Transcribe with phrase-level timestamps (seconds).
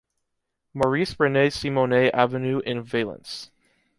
[0.73, 3.51] Maurice René Simonet Avenue in Valence